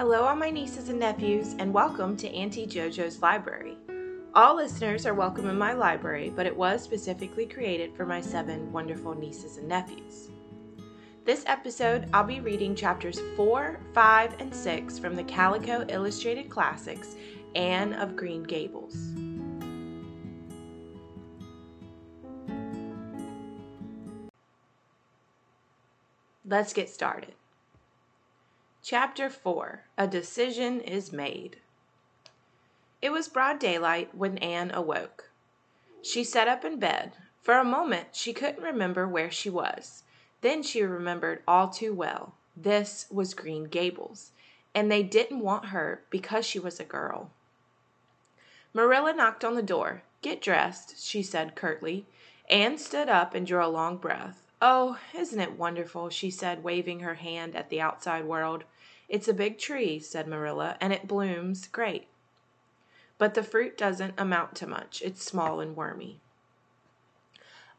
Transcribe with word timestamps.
Hello, 0.00 0.22
all 0.22 0.34
my 0.34 0.48
nieces 0.48 0.88
and 0.88 0.98
nephews, 0.98 1.54
and 1.58 1.74
welcome 1.74 2.16
to 2.16 2.30
Auntie 2.30 2.66
JoJo's 2.66 3.20
Library. 3.20 3.76
All 4.34 4.56
listeners 4.56 5.04
are 5.04 5.12
welcome 5.12 5.46
in 5.46 5.58
my 5.58 5.74
library, 5.74 6.32
but 6.34 6.46
it 6.46 6.56
was 6.56 6.82
specifically 6.82 7.44
created 7.44 7.94
for 7.94 8.06
my 8.06 8.18
seven 8.18 8.72
wonderful 8.72 9.14
nieces 9.14 9.58
and 9.58 9.68
nephews. 9.68 10.30
This 11.26 11.44
episode, 11.46 12.08
I'll 12.14 12.24
be 12.24 12.40
reading 12.40 12.74
chapters 12.74 13.20
4, 13.36 13.78
5, 13.92 14.40
and 14.40 14.54
6 14.54 14.98
from 14.98 15.16
the 15.16 15.24
Calico 15.24 15.84
Illustrated 15.90 16.48
Classics 16.48 17.14
Anne 17.54 17.92
of 17.92 18.16
Green 18.16 18.42
Gables. 18.42 18.96
Let's 26.46 26.72
get 26.72 26.88
started. 26.88 27.34
Chapter 28.82 29.28
4 29.28 29.84
A 29.98 30.06
Decision 30.06 30.80
is 30.80 31.12
Made. 31.12 31.58
It 33.02 33.10
was 33.10 33.28
broad 33.28 33.58
daylight 33.58 34.14
when 34.14 34.38
Anne 34.38 34.70
awoke. 34.70 35.28
She 36.00 36.24
sat 36.24 36.48
up 36.48 36.64
in 36.64 36.78
bed. 36.78 37.12
For 37.42 37.58
a 37.58 37.64
moment 37.64 38.08
she 38.12 38.32
couldn't 38.32 38.64
remember 38.64 39.06
where 39.06 39.30
she 39.30 39.50
was. 39.50 40.04
Then 40.40 40.62
she 40.62 40.82
remembered 40.82 41.42
all 41.46 41.68
too 41.68 41.92
well. 41.92 42.32
This 42.56 43.06
was 43.10 43.34
Green 43.34 43.64
Gables, 43.64 44.32
and 44.74 44.90
they 44.90 45.02
didn't 45.02 45.40
want 45.40 45.66
her 45.66 46.02
because 46.08 46.46
she 46.46 46.58
was 46.58 46.80
a 46.80 46.84
girl. 46.84 47.30
Marilla 48.72 49.12
knocked 49.12 49.44
on 49.44 49.56
the 49.56 49.62
door. 49.62 50.04
Get 50.22 50.40
dressed, 50.40 50.98
she 51.04 51.22
said 51.22 51.54
curtly. 51.54 52.06
Anne 52.48 52.78
stood 52.78 53.10
up 53.10 53.34
and 53.34 53.46
drew 53.46 53.62
a 53.62 53.68
long 53.68 53.98
breath. 53.98 54.49
Oh, 54.62 54.98
isn't 55.14 55.40
it 55.40 55.58
wonderful? 55.58 56.10
she 56.10 56.30
said, 56.30 56.62
waving 56.62 57.00
her 57.00 57.14
hand 57.14 57.56
at 57.56 57.70
the 57.70 57.80
outside 57.80 58.26
world. 58.26 58.64
It's 59.08 59.28
a 59.28 59.34
big 59.34 59.58
tree, 59.58 59.98
said 59.98 60.28
Marilla, 60.28 60.76
and 60.80 60.92
it 60.92 61.08
blooms 61.08 61.66
great. 61.66 62.08
But 63.16 63.34
the 63.34 63.42
fruit 63.42 63.76
doesn't 63.76 64.20
amount 64.20 64.54
to 64.56 64.66
much. 64.66 65.02
It's 65.02 65.24
small 65.24 65.60
and 65.60 65.74
wormy. 65.74 66.20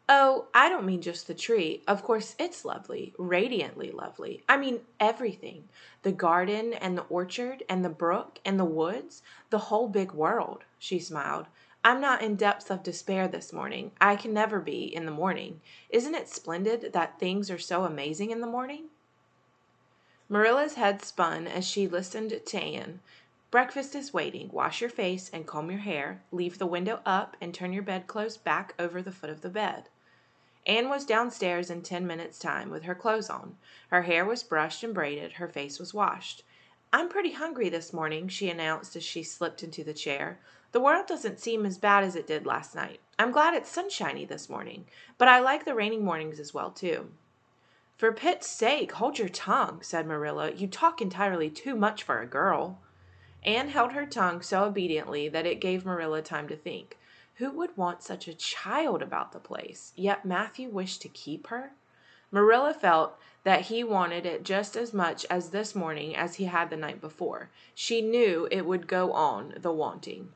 Oh, 0.09 0.47
I 0.53 0.67
don't 0.67 0.85
mean 0.85 1.01
just 1.01 1.27
the 1.27 1.33
tree. 1.33 1.83
Of 1.87 2.03
course, 2.03 2.35
it's 2.37 2.65
lovely, 2.65 3.13
radiantly 3.17 3.91
lovely. 3.91 4.43
I 4.49 4.57
mean 4.57 4.81
everything 4.99 5.69
the 6.01 6.11
garden 6.11 6.73
and 6.73 6.97
the 6.97 7.03
orchard 7.03 7.63
and 7.69 7.85
the 7.85 7.89
brook 7.89 8.39
and 8.43 8.59
the 8.59 8.65
woods, 8.65 9.21
the 9.51 9.59
whole 9.69 9.87
big 9.87 10.11
world, 10.11 10.65
she 10.77 10.99
smiled. 10.99 11.45
I'm 11.83 11.99
not 11.99 12.21
in 12.21 12.35
depths 12.35 12.69
of 12.69 12.83
despair 12.83 13.27
this 13.27 13.51
morning. 13.51 13.91
I 13.99 14.15
can 14.15 14.33
never 14.33 14.59
be 14.59 14.83
in 14.83 15.05
the 15.05 15.11
morning. 15.11 15.61
Isn't 15.89 16.13
it 16.13 16.29
splendid 16.29 16.93
that 16.93 17.19
things 17.19 17.49
are 17.49 17.57
so 17.57 17.85
amazing 17.85 18.29
in 18.29 18.39
the 18.39 18.47
morning? 18.47 18.89
Marilla's 20.29 20.75
head 20.75 21.03
spun 21.03 21.47
as 21.47 21.67
she 21.67 21.87
listened 21.87 22.39
to 22.45 22.57
Anne. 22.57 22.99
Breakfast 23.49 23.95
is 23.95 24.13
waiting. 24.13 24.49
Wash 24.51 24.79
your 24.79 24.91
face 24.91 25.31
and 25.33 25.47
comb 25.47 25.71
your 25.71 25.79
hair. 25.79 26.21
Leave 26.31 26.59
the 26.59 26.67
window 26.67 27.01
up 27.03 27.35
and 27.41 27.53
turn 27.53 27.73
your 27.73 27.83
bedclothes 27.83 28.37
back 28.37 28.75
over 28.77 29.01
the 29.01 29.11
foot 29.11 29.31
of 29.31 29.41
the 29.41 29.49
bed. 29.49 29.89
Anne 30.67 30.87
was 30.87 31.03
downstairs 31.03 31.71
in 31.71 31.81
ten 31.81 32.05
minutes' 32.05 32.37
time 32.37 32.69
with 32.69 32.83
her 32.83 32.93
clothes 32.93 33.29
on. 33.29 33.57
Her 33.89 34.03
hair 34.03 34.23
was 34.23 34.43
brushed 34.43 34.83
and 34.83 34.93
braided, 34.93 35.33
her 35.33 35.47
face 35.47 35.79
was 35.79 35.95
washed. 35.95 36.43
I'm 36.93 37.07
pretty 37.07 37.31
hungry 37.31 37.69
this 37.69 37.93
morning, 37.93 38.27
she 38.27 38.49
announced 38.49 38.97
as 38.97 39.03
she 39.03 39.23
slipped 39.23 39.63
into 39.63 39.81
the 39.81 39.93
chair. 39.93 40.39
The 40.73 40.81
world 40.81 41.07
doesn't 41.07 41.39
seem 41.39 41.65
as 41.65 41.77
bad 41.77 42.03
as 42.03 42.17
it 42.17 42.27
did 42.27 42.45
last 42.45 42.75
night. 42.75 42.99
I'm 43.17 43.31
glad 43.31 43.53
it's 43.53 43.69
sunshiny 43.69 44.25
this 44.25 44.49
morning, 44.49 44.85
but 45.17 45.29
I 45.29 45.39
like 45.39 45.63
the 45.63 45.73
rainy 45.73 45.99
mornings 45.99 46.39
as 46.39 46.53
well, 46.53 46.69
too. 46.69 47.11
For 47.95 48.11
Pitt's 48.11 48.47
sake, 48.47 48.93
hold 48.93 49.19
your 49.19 49.29
tongue, 49.29 49.81
said 49.83 50.05
Marilla. 50.05 50.51
You 50.51 50.67
talk 50.67 51.01
entirely 51.01 51.49
too 51.49 51.75
much 51.75 52.03
for 52.03 52.19
a 52.19 52.27
girl. 52.27 52.81
Anne 53.43 53.69
held 53.69 53.93
her 53.93 54.05
tongue 54.05 54.41
so 54.41 54.63
obediently 54.63 55.29
that 55.29 55.45
it 55.45 55.61
gave 55.61 55.85
Marilla 55.85 56.21
time 56.21 56.47
to 56.49 56.57
think. 56.57 56.97
Who 57.35 57.51
would 57.51 57.77
want 57.77 58.03
such 58.03 58.27
a 58.27 58.33
child 58.33 59.01
about 59.01 59.31
the 59.31 59.39
place? 59.39 59.93
Yet 59.95 60.25
Matthew 60.25 60.69
wished 60.69 61.01
to 61.03 61.09
keep 61.09 61.47
her? 61.47 61.71
Marilla 62.31 62.73
felt 62.73 63.17
that 63.43 63.61
he 63.61 63.83
wanted 63.83 64.25
it 64.25 64.43
just 64.43 64.75
as 64.75 64.93
much 64.93 65.25
as 65.29 65.49
this 65.49 65.75
morning 65.75 66.15
as 66.15 66.35
he 66.35 66.45
had 66.45 66.69
the 66.69 66.77
night 66.77 67.01
before. 67.01 67.49
She 67.75 68.01
knew 68.01 68.47
it 68.51 68.65
would 68.65 68.87
go 68.87 69.11
on, 69.11 69.53
the 69.57 69.71
wanting. 69.71 70.31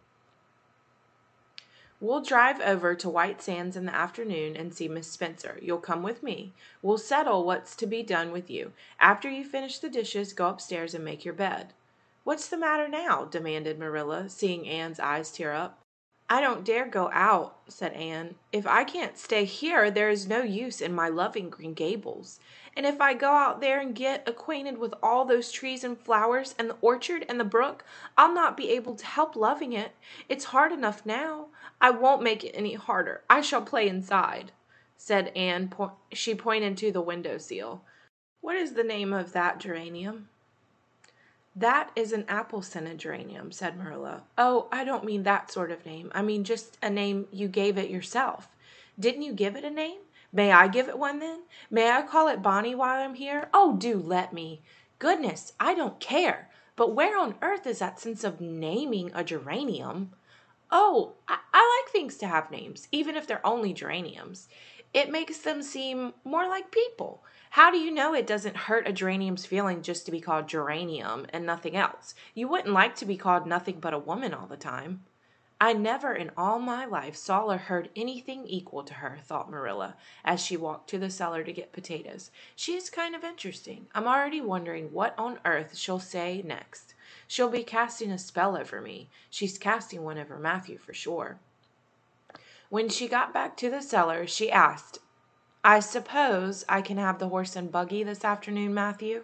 We'll 2.01 2.21
drive 2.21 2.59
over 2.59 2.93
to 2.95 3.09
White 3.09 3.41
Sands 3.41 3.77
in 3.77 3.85
the 3.85 3.95
afternoon 3.95 4.57
and 4.57 4.73
see 4.73 4.89
Miss 4.89 5.07
Spencer. 5.07 5.57
You'll 5.61 5.77
come 5.77 6.03
with 6.03 6.21
me. 6.21 6.51
We'll 6.81 6.97
settle 6.97 7.45
what's 7.45 7.75
to 7.77 7.87
be 7.87 8.03
done 8.03 8.31
with 8.31 8.49
you. 8.49 8.73
After 8.99 9.29
you 9.29 9.45
finish 9.45 9.79
the 9.79 9.89
dishes, 9.89 10.33
go 10.33 10.49
upstairs 10.49 10.93
and 10.93 11.05
make 11.05 11.23
your 11.23 11.33
bed. 11.33 11.73
What's 12.25 12.49
the 12.49 12.57
matter 12.57 12.89
now? 12.89 13.25
demanded 13.25 13.79
Marilla, 13.79 14.29
seeing 14.29 14.67
Anne's 14.67 14.99
eyes 14.99 15.31
tear 15.31 15.53
up. 15.53 15.84
I 16.27 16.41
don't 16.41 16.65
dare 16.65 16.87
go 16.87 17.11
out, 17.13 17.57
said 17.67 17.93
Anne. 17.93 18.35
If 18.51 18.65
I 18.65 18.83
can't 18.83 19.17
stay 19.17 19.45
here, 19.45 19.91
there 19.91 20.09
is 20.09 20.27
no 20.27 20.41
use 20.41 20.81
in 20.81 20.93
my 20.93 21.07
loving 21.07 21.51
Green 21.51 21.75
Gables. 21.75 22.39
And 22.75 22.85
if 22.85 22.99
I 22.99 23.13
go 23.13 23.31
out 23.31 23.61
there 23.61 23.79
and 23.79 23.93
get 23.93 24.27
acquainted 24.27 24.79
with 24.79 24.93
all 25.03 25.23
those 25.23 25.51
trees 25.51 25.83
and 25.83 25.97
flowers 25.97 26.55
and 26.57 26.69
the 26.69 26.77
orchard 26.81 27.25
and 27.29 27.39
the 27.39 27.45
brook, 27.45 27.85
I'll 28.17 28.33
not 28.33 28.57
be 28.57 28.71
able 28.71 28.95
to 28.95 29.05
help 29.05 29.35
loving 29.35 29.73
it. 29.73 29.91
It's 30.27 30.45
hard 30.45 30.71
enough 30.71 31.05
now. 31.05 31.47
I 31.79 31.91
won't 31.91 32.23
make 32.23 32.43
it 32.43 32.55
any 32.55 32.73
harder. 32.73 33.21
I 33.29 33.41
shall 33.41 33.61
play 33.61 33.87
inside, 33.87 34.51
said 34.97 35.31
Anne. 35.35 35.71
She 36.11 36.33
pointed 36.33 36.75
to 36.77 36.91
the 36.91 37.01
window 37.01 37.37
sill. 37.37 37.83
What 38.41 38.55
is 38.55 38.73
the 38.73 38.83
name 38.83 39.13
of 39.13 39.31
that 39.33 39.59
geranium? 39.59 40.29
That 41.55 41.89
is 41.95 42.11
an 42.11 42.25
apple 42.27 42.61
scented 42.61 42.97
geranium, 42.97 43.51
said 43.51 43.77
Marilla. 43.77 44.23
Oh, 44.37 44.67
I 44.71 44.83
don't 44.83 45.05
mean 45.05 45.23
that 45.23 45.49
sort 45.49 45.71
of 45.71 45.85
name. 45.85 46.11
I 46.13 46.21
mean 46.21 46.43
just 46.43 46.77
a 46.81 46.89
name 46.89 47.27
you 47.31 47.47
gave 47.47 47.77
it 47.77 47.89
yourself. 47.89 48.49
Didn't 48.99 49.21
you 49.21 49.31
give 49.31 49.55
it 49.55 49.63
a 49.63 49.69
name? 49.69 49.99
May 50.33 50.51
I 50.51 50.67
give 50.67 50.89
it 50.89 50.99
one 50.99 51.19
then? 51.19 51.43
May 51.71 51.89
I 51.89 52.01
call 52.01 52.27
it 52.27 52.41
Bonnie 52.41 52.75
while 52.75 53.01
I'm 53.01 53.13
here? 53.13 53.47
Oh, 53.53 53.77
do 53.77 53.97
let 53.97 54.33
me. 54.33 54.61
Goodness, 54.99 55.53
I 55.57 55.73
don't 55.75 55.99
care. 56.01 56.49
But 56.75 56.93
where 56.93 57.17
on 57.17 57.35
earth 57.41 57.65
is 57.65 57.79
that 57.79 58.01
sense 58.01 58.25
of 58.25 58.41
naming 58.41 59.11
a 59.13 59.23
geranium? 59.23 60.11
Oh, 60.71 61.13
I, 61.27 61.37
I 61.53 61.81
like 61.83 61.91
things 61.91 62.17
to 62.17 62.27
have 62.27 62.51
names, 62.51 62.89
even 62.91 63.15
if 63.15 63.27
they're 63.27 63.45
only 63.47 63.71
geraniums. 63.71 64.49
It 64.95 65.11
makes 65.11 65.39
them 65.39 65.61
seem 65.61 66.13
more 66.23 66.47
like 66.47 66.71
people. 66.71 67.21
How 67.49 67.69
do 67.69 67.77
you 67.77 67.91
know 67.91 68.13
it 68.13 68.25
doesn't 68.25 68.55
hurt 68.55 68.87
a 68.87 68.93
geranium's 68.93 69.45
feeling 69.45 69.81
just 69.81 70.05
to 70.05 70.11
be 70.11 70.21
called 70.21 70.47
geranium 70.47 71.25
and 71.33 71.45
nothing 71.45 71.75
else? 71.75 72.15
You 72.33 72.47
wouldn't 72.47 72.73
like 72.73 72.95
to 72.95 73.05
be 73.05 73.17
called 73.17 73.45
nothing 73.45 73.81
but 73.81 73.93
a 73.93 73.99
woman 73.99 74.33
all 74.33 74.47
the 74.47 74.55
time. 74.55 75.03
I 75.59 75.73
never 75.73 76.13
in 76.13 76.31
all 76.37 76.59
my 76.59 76.85
life 76.85 77.17
saw 77.17 77.47
or 77.47 77.57
heard 77.57 77.89
anything 77.93 78.47
equal 78.47 78.83
to 78.83 78.93
her, 78.93 79.17
thought 79.21 79.51
Marilla, 79.51 79.97
as 80.23 80.41
she 80.41 80.55
walked 80.55 80.89
to 80.91 80.97
the 80.97 81.09
cellar 81.09 81.43
to 81.43 81.51
get 81.51 81.73
potatoes. 81.73 82.31
She 82.55 82.75
is 82.75 82.89
kind 82.89 83.15
of 83.15 83.25
interesting. 83.25 83.87
I'm 83.93 84.07
already 84.07 84.39
wondering 84.39 84.93
what 84.93 85.13
on 85.17 85.39
earth 85.43 85.75
she'll 85.75 85.99
say 85.99 86.41
next. 86.45 86.93
She'll 87.27 87.49
be 87.49 87.65
casting 87.65 88.11
a 88.11 88.17
spell 88.17 88.55
over 88.55 88.79
me. 88.79 89.09
She's 89.29 89.57
casting 89.57 90.03
one 90.03 90.17
over 90.17 90.39
Matthew 90.39 90.77
for 90.77 90.93
sure. 90.93 91.41
When 92.69 92.89
she 92.89 93.07
got 93.07 93.33
back 93.33 93.55
to 93.57 93.69
the 93.69 93.81
cellar, 93.81 94.25
she 94.25 94.51
asked, 94.51 94.99
I 95.63 95.79
suppose 95.79 96.65
I 96.67 96.81
can 96.81 96.97
have 96.97 97.19
the 97.19 97.29
horse 97.29 97.55
and 97.55 97.71
buggy 97.71 98.03
this 98.03 98.25
afternoon, 98.25 98.73
Matthew? 98.73 99.23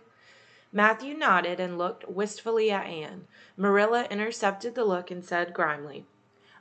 Matthew 0.72 1.16
nodded 1.16 1.60
and 1.60 1.78
looked 1.78 2.08
wistfully 2.08 2.72
at 2.72 2.86
Anne. 2.86 3.28
Marilla 3.58 4.06
intercepted 4.10 4.76
the 4.76 4.86
look 4.86 5.12
and 5.12 5.26
said 5.26 5.54
grimly, 5.54 6.06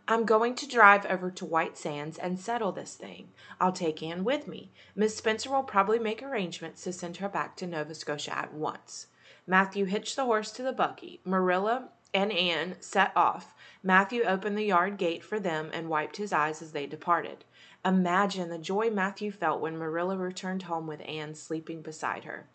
I'm 0.09 0.25
going 0.25 0.57
to 0.57 0.67
drive 0.67 1.07
over 1.07 1.31
to 1.31 1.45
White 1.45 1.79
Sands 1.79 2.19
and 2.19 2.41
settle 2.41 2.72
this 2.72 2.97
thing. 2.97 3.28
I'll 3.60 3.72
take 3.72 4.03
Anne 4.03 4.25
with 4.25 4.49
me. 4.49 4.72
Miss 4.97 5.16
Spencer 5.16 5.51
will 5.51 5.63
probably 5.63 6.01
make 6.01 6.22
arrangements 6.22 6.83
to 6.83 6.93
send 6.93 7.19
her 7.19 7.28
back 7.28 7.57
to 7.57 7.66
Nova 7.66 7.95
Scotia 7.95 8.37
at 8.37 8.53
once. 8.53 9.07
Matthew 9.47 9.84
hitched 9.84 10.16
the 10.16 10.25
horse 10.25 10.51
to 10.53 10.63
the 10.63 10.72
buggy. 10.72 11.21
Marilla 11.25 11.91
and 12.12 12.33
Anne 12.33 12.77
set 12.80 13.12
off. 13.16 13.54
Matthew 13.83 14.22
opened 14.24 14.59
the 14.59 14.65
yard 14.65 14.98
gate 14.98 15.24
for 15.24 15.41
them 15.41 15.71
and 15.72 15.89
wiped 15.89 16.16
his 16.16 16.33
eyes 16.33 16.60
as 16.60 16.72
they 16.72 16.86
departed. 16.86 17.45
Imagine 17.84 18.51
the 18.51 18.59
joy 18.59 18.91
Matthew 18.91 19.33
felt 19.33 19.60
when 19.60 19.78
Marilla 19.78 20.16
returned 20.16 20.65
home 20.65 20.86
with 20.86 21.01
Anne 21.07 21.34
sleeping 21.34 21.80
beside 21.80 22.24
her. 22.24 22.47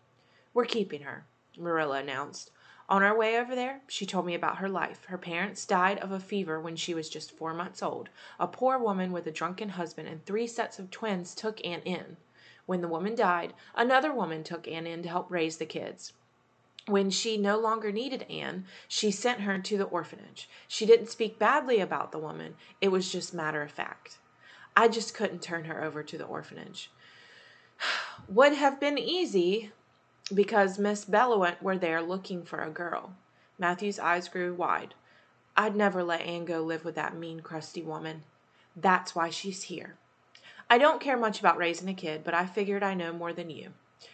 We're 0.54 0.66
keeping 0.66 1.02
her, 1.02 1.26
Marilla 1.58 1.98
announced. 1.98 2.50
On 2.88 3.02
our 3.02 3.16
way 3.16 3.36
over 3.36 3.56
there, 3.56 3.80
she 3.88 4.06
told 4.06 4.26
me 4.26 4.34
about 4.34 4.58
her 4.58 4.68
life. 4.68 5.06
Her 5.06 5.18
parents 5.18 5.66
died 5.66 5.98
of 5.98 6.12
a 6.12 6.20
fever 6.20 6.60
when 6.60 6.76
she 6.76 6.94
was 6.94 7.08
just 7.08 7.32
four 7.32 7.52
months 7.52 7.82
old. 7.82 8.08
A 8.38 8.46
poor 8.46 8.78
woman 8.78 9.10
with 9.10 9.26
a 9.26 9.32
drunken 9.32 9.70
husband 9.70 10.06
and 10.06 10.24
three 10.24 10.46
sets 10.46 10.78
of 10.78 10.92
twins 10.92 11.34
took 11.34 11.64
Anne 11.66 11.82
in. 11.84 12.16
When 12.66 12.82
the 12.82 12.88
woman 12.88 13.16
died, 13.16 13.54
another 13.74 14.12
woman 14.12 14.44
took 14.44 14.68
Anne 14.68 14.86
in 14.86 15.02
to 15.02 15.08
help 15.08 15.28
raise 15.30 15.56
the 15.56 15.66
kids. 15.66 16.12
When 16.86 17.10
she 17.10 17.36
no 17.36 17.58
longer 17.58 17.90
needed 17.90 18.22
Anne, 18.30 18.66
she 18.86 19.10
sent 19.10 19.40
her 19.40 19.58
to 19.58 19.76
the 19.76 19.84
orphanage. 19.84 20.48
She 20.68 20.86
didn't 20.86 21.10
speak 21.10 21.38
badly 21.38 21.80
about 21.80 22.12
the 22.12 22.18
woman, 22.18 22.54
it 22.80 22.88
was 22.88 23.10
just 23.10 23.34
matter 23.34 23.62
of 23.62 23.72
fact. 23.72 24.18
I 24.76 24.88
just 24.88 25.14
couldn't 25.14 25.42
turn 25.42 25.64
her 25.64 25.82
over 25.82 26.02
to 26.04 26.16
the 26.18 26.26
orphanage. 26.26 26.90
Would 28.28 28.52
have 28.52 28.78
been 28.78 28.98
easy 28.98 29.72
because 30.32 30.78
Miss 30.78 31.04
Blewett 31.04 31.62
were 31.62 31.78
there 31.78 32.02
looking 32.02 32.44
for 32.44 32.60
a 32.60 32.70
girl. 32.70 33.14
Matthew's 33.58 33.98
eyes 33.98 34.28
grew 34.28 34.54
wide. 34.54 34.94
I'd 35.56 35.74
never 35.74 36.04
let 36.04 36.20
Anne 36.20 36.44
go 36.44 36.60
live 36.60 36.84
with 36.84 36.94
that 36.96 37.16
mean, 37.16 37.40
crusty 37.40 37.82
woman. 37.82 38.22
That's 38.76 39.14
why 39.14 39.30
she's 39.30 39.64
here. 39.64 39.96
I 40.68 40.78
don't 40.78 41.00
care 41.00 41.16
much 41.16 41.40
about 41.40 41.56
raising 41.56 41.88
a 41.88 41.94
kid, 41.94 42.22
but 42.22 42.34
I 42.34 42.44
figured 42.44 42.82
I 42.82 42.94
know 42.94 43.12
more 43.12 43.32
than 43.32 43.50
you. 43.50 43.72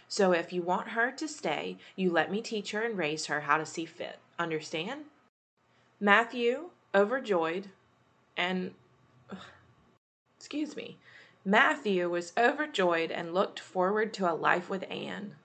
So 0.09 0.33
if 0.33 0.53
you 0.53 0.63
want 0.63 0.89
her 0.89 1.11
to 1.13 1.27
stay, 1.27 1.79
you 1.97 2.11
let 2.11 2.31
me 2.31 2.41
teach 2.41 2.73
her 2.73 2.83
and 2.83 2.99
raise 2.99 3.27
her 3.27 3.43
how 3.43 3.57
to 3.57 3.67
see 3.67 3.85
fit. 3.85 4.19
Understand? 4.39 5.05
Matthew, 5.99 6.71
overjoyed, 6.95 7.69
and 8.37 8.75
excuse 10.37 10.77
me, 10.77 10.99
Matthew 11.45 12.09
was 12.11 12.33
overjoyed 12.37 13.11
and 13.11 13.35
looked 13.35 13.59
forward 13.59 14.13
to 14.15 14.31
a 14.31 14.35
life 14.35 14.69
with 14.69 14.85
Anne. 14.91 15.37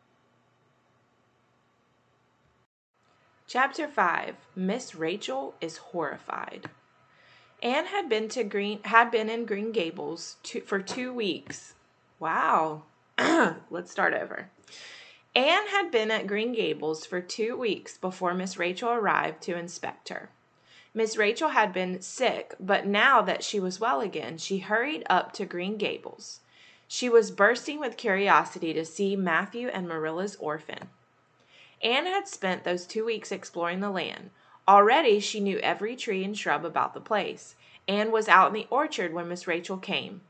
Chapter 3.48 3.88
5 3.88 4.36
Miss 4.56 4.94
Rachel 4.94 5.56
is 5.62 5.78
horrified. 5.78 6.70
Anne 7.64 7.86
had 7.86 8.10
been 8.10 8.28
to 8.30 8.44
Green 8.44 8.84
had 8.84 9.10
been 9.10 9.30
in 9.30 9.46
Green 9.46 9.72
Gables 9.72 10.36
two, 10.44 10.62
for 10.62 10.80
2 10.80 11.14
weeks. 11.14 11.74
Wow. 12.20 12.84
Let's 13.70 13.92
start 13.92 14.14
over. 14.14 14.50
Anne 15.36 15.68
had 15.68 15.92
been 15.92 16.12
at 16.12 16.28
Green 16.28 16.54
Gables 16.54 17.06
for 17.06 17.22
2 17.22 17.56
weeks 17.58 17.98
before 17.98 18.34
Miss 18.34 18.58
Rachel 18.58 18.92
arrived 18.92 19.42
to 19.44 19.58
inspect 19.58 20.10
her. 20.10 20.30
Miss 20.94 21.18
Rachel 21.18 21.50
had 21.50 21.74
been 21.74 22.02
sick, 22.02 22.56
but 22.60 22.88
now 22.88 23.22
that 23.22 23.44
she 23.44 23.60
was 23.60 23.80
well 23.80 24.02
again, 24.02 24.38
she 24.38 24.60
hurried 24.60 25.04
up 25.10 25.32
to 25.34 25.46
Green 25.46 25.78
Gables. 25.78 26.40
She 26.88 27.10
was 27.10 27.32
bursting 27.32 27.80
with 27.80 27.98
curiosity 27.98 28.74
to 28.74 28.86
see 28.86 29.16
Matthew 29.16 29.68
and 29.68 29.88
Marilla's 29.88 30.36
orphan. 30.38 30.90
Anne 31.84 32.06
had 32.06 32.28
spent 32.28 32.64
those 32.64 32.86
two 32.86 33.06
weeks 33.06 33.32
exploring 33.32 33.80
the 33.80 33.92
land. 33.92 34.32
Already 34.68 35.20
she 35.20 35.40
knew 35.40 35.60
every 35.60 35.96
tree 35.96 36.24
and 36.24 36.38
shrub 36.38 36.66
about 36.66 36.94
the 36.94 37.02
place. 37.02 37.56
Anne 37.88 38.12
was 38.12 38.28
out 38.28 38.48
in 38.48 38.54
the 38.54 38.68
orchard 38.70 39.14
when 39.14 39.28
Miss 39.28 39.48
Rachel 39.48 39.78
came. 39.78 40.22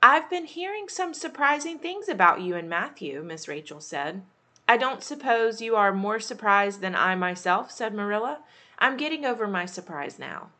I've 0.00 0.30
been 0.30 0.44
hearing 0.44 0.88
some 0.88 1.12
surprising 1.12 1.78
things 1.78 2.08
about 2.08 2.40
you 2.40 2.54
and 2.54 2.68
Matthew, 2.68 3.20
Miss 3.22 3.48
Rachel 3.48 3.80
said. 3.80 4.22
I 4.68 4.76
don't 4.76 5.02
suppose 5.02 5.60
you 5.60 5.74
are 5.74 5.92
more 5.92 6.20
surprised 6.20 6.80
than 6.80 6.94
I 6.94 7.16
myself, 7.16 7.72
said 7.72 7.92
Marilla. 7.92 8.38
I'm 8.78 8.96
getting 8.96 9.24
over 9.24 9.48
my 9.48 9.66
surprise 9.66 10.18
now. 10.18 10.50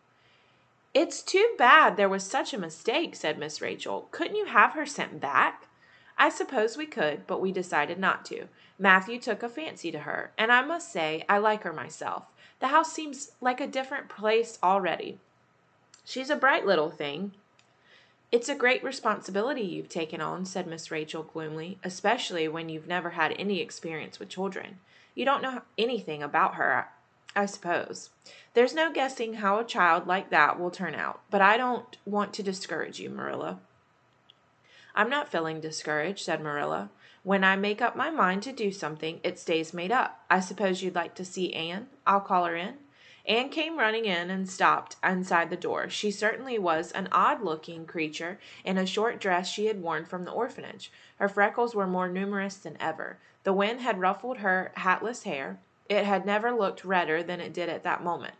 It's 0.92 1.22
too 1.22 1.54
bad 1.56 1.96
there 1.96 2.08
was 2.08 2.24
such 2.24 2.52
a 2.52 2.58
mistake, 2.58 3.14
said 3.14 3.38
Miss 3.38 3.60
Rachel. 3.60 4.08
Couldn't 4.10 4.34
you 4.34 4.46
have 4.46 4.72
her 4.72 4.86
sent 4.86 5.20
back? 5.20 5.68
I 6.16 6.30
suppose 6.30 6.76
we 6.76 6.86
could, 6.86 7.24
but 7.28 7.40
we 7.40 7.52
decided 7.52 7.98
not 7.98 8.24
to. 8.26 8.48
Matthew 8.76 9.20
took 9.20 9.44
a 9.44 9.48
fancy 9.48 9.92
to 9.92 10.00
her, 10.00 10.32
and 10.36 10.50
I 10.50 10.62
must 10.62 10.92
say 10.92 11.24
I 11.28 11.38
like 11.38 11.62
her 11.62 11.72
myself. 11.72 12.24
The 12.58 12.68
house 12.68 12.92
seems 12.92 13.32
like 13.40 13.60
a 13.60 13.68
different 13.68 14.08
place 14.08 14.58
already. 14.64 15.18
She's 16.04 16.30
a 16.30 16.36
bright 16.36 16.66
little 16.66 16.90
thing. 16.90 17.32
It's 18.30 18.50
a 18.50 18.54
great 18.54 18.84
responsibility 18.84 19.62
you've 19.62 19.88
taken 19.88 20.20
on, 20.20 20.44
said 20.44 20.66
Miss 20.66 20.90
Rachel 20.90 21.22
gloomily, 21.22 21.78
especially 21.82 22.46
when 22.46 22.68
you've 22.68 22.86
never 22.86 23.10
had 23.10 23.34
any 23.38 23.60
experience 23.60 24.18
with 24.18 24.28
children. 24.28 24.80
You 25.14 25.24
don't 25.24 25.42
know 25.42 25.62
anything 25.78 26.22
about 26.22 26.56
her, 26.56 26.88
I 27.34 27.46
suppose. 27.46 28.10
There's 28.52 28.74
no 28.74 28.92
guessing 28.92 29.34
how 29.34 29.58
a 29.58 29.64
child 29.64 30.06
like 30.06 30.28
that 30.28 30.60
will 30.60 30.70
turn 30.70 30.94
out, 30.94 31.22
but 31.30 31.40
I 31.40 31.56
don't 31.56 31.96
want 32.04 32.34
to 32.34 32.42
discourage 32.42 33.00
you, 33.00 33.08
Marilla. 33.08 33.60
I'm 34.94 35.08
not 35.08 35.30
feeling 35.30 35.60
discouraged, 35.62 36.24
said 36.24 36.42
Marilla. 36.42 36.90
When 37.22 37.44
I 37.44 37.56
make 37.56 37.80
up 37.80 37.96
my 37.96 38.10
mind 38.10 38.42
to 38.42 38.52
do 38.52 38.70
something, 38.72 39.20
it 39.22 39.38
stays 39.38 39.72
made 39.72 39.92
up. 39.92 40.20
I 40.28 40.40
suppose 40.40 40.82
you'd 40.82 40.94
like 40.94 41.14
to 41.14 41.24
see 41.24 41.54
Anne? 41.54 41.86
I'll 42.06 42.20
call 42.20 42.44
her 42.44 42.56
in. 42.56 42.74
Anne 43.28 43.50
came 43.50 43.78
running 43.78 44.06
in 44.06 44.30
and 44.30 44.48
stopped 44.48 44.96
inside 45.04 45.50
the 45.50 45.56
door. 45.56 45.90
She 45.90 46.10
certainly 46.10 46.58
was 46.58 46.90
an 46.92 47.08
odd 47.12 47.42
looking 47.42 47.84
creature 47.84 48.40
in 48.64 48.78
a 48.78 48.86
short 48.86 49.20
dress 49.20 49.50
she 49.50 49.66
had 49.66 49.82
worn 49.82 50.06
from 50.06 50.24
the 50.24 50.32
orphanage. 50.32 50.90
Her 51.18 51.28
freckles 51.28 51.74
were 51.74 51.86
more 51.86 52.08
numerous 52.08 52.56
than 52.56 52.78
ever. 52.80 53.18
The 53.44 53.52
wind 53.52 53.82
had 53.82 54.00
ruffled 54.00 54.38
her 54.38 54.72
hatless 54.76 55.24
hair. 55.24 55.58
It 55.90 56.06
had 56.06 56.24
never 56.24 56.52
looked 56.52 56.86
redder 56.86 57.22
than 57.22 57.42
it 57.42 57.52
did 57.52 57.68
at 57.68 57.82
that 57.82 58.02
moment. 58.02 58.32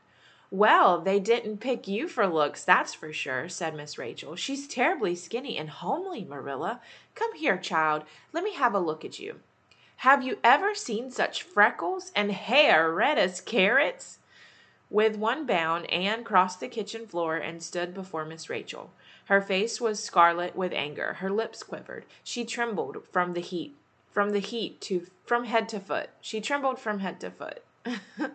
Well, 0.51 1.03
they 1.03 1.21
didn't 1.21 1.59
pick 1.59 1.87
you 1.87 2.09
for 2.09 2.27
looks, 2.27 2.65
that's 2.65 2.95
for 2.95 3.13
sure, 3.13 3.51
said 3.51 3.75
Miss 3.75 3.99
Rachel. 3.99 4.37
She's 4.37 4.67
terribly 4.67 5.15
skinny 5.15 5.59
and 5.59 5.69
homely, 5.69 6.25
Marilla. 6.25 6.81
Come 7.15 7.35
here, 7.35 7.59
child. 7.59 8.05
Let 8.33 8.43
me 8.43 8.55
have 8.55 8.73
a 8.73 8.81
look 8.81 9.05
at 9.05 9.19
you. 9.19 9.41
Have 9.97 10.23
you 10.23 10.39
ever 10.43 10.75
seen 10.75 11.11
such 11.11 11.43
freckles 11.43 12.11
and 12.17 12.33
hair 12.33 12.91
red 12.91 13.19
as 13.19 13.43
carrots? 13.43 14.21
With 14.91 15.17
one 15.17 15.45
bound, 15.45 15.91
Anne 15.93 16.25
crossed 16.25 16.61
the 16.61 16.69
kitchen 16.69 17.07
floor 17.07 17.37
and 17.37 17.63
stood 17.63 17.93
before 17.93 18.25
Miss 18.25 18.49
Rachel. 18.49 18.91
Her 19.27 19.43
face 19.43 19.81
was 19.81 20.03
scarlet 20.03 20.57
with 20.57 20.73
anger. 20.73 21.15
Her 21.15 21.31
lips 21.31 21.63
quivered. 21.63 22.07
She 22.25 22.47
trembled 22.47 23.07
from 23.13 23.35
the 23.35 23.41
heat, 23.41 23.77
from 24.11 24.31
the 24.31 24.39
heat 24.39 24.81
to 24.83 25.07
from 25.27 25.45
head 25.45 25.69
to 25.71 25.81
foot. 25.81 26.09
She 26.23 26.41
trembled 26.41 26.79
from 26.79 27.01
head 27.01 27.21
to 27.21 27.31
foot. 27.31 27.63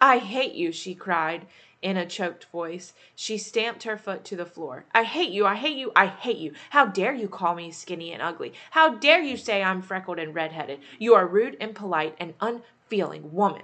I 0.00 0.18
hate 0.18 0.54
you, 0.54 0.72
she 0.72 0.94
cried 0.94 1.46
in 1.82 1.98
a 1.98 2.06
choked 2.06 2.46
voice. 2.46 2.94
She 3.14 3.36
stamped 3.36 3.82
her 3.82 3.98
foot 3.98 4.24
to 4.24 4.36
the 4.36 4.46
floor. 4.46 4.86
I 4.94 5.04
hate 5.04 5.30
you, 5.30 5.44
I 5.44 5.56
hate 5.56 5.76
you, 5.76 5.92
I 5.94 6.06
hate 6.06 6.38
you. 6.38 6.54
How 6.70 6.86
dare 6.86 7.14
you 7.14 7.28
call 7.28 7.54
me 7.54 7.70
skinny 7.70 8.12
and 8.12 8.22
ugly? 8.22 8.54
How 8.70 8.94
dare 8.94 9.20
you 9.20 9.36
say 9.36 9.62
I'm 9.62 9.82
freckled 9.82 10.18
and 10.18 10.34
redheaded? 10.34 10.80
You 10.98 11.14
are 11.14 11.26
rude, 11.26 11.56
impolite, 11.60 12.16
and 12.18 12.34
unfeeling 12.40 13.32
woman. 13.32 13.62